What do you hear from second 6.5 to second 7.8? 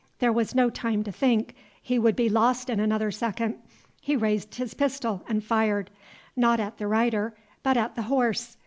at the rider, but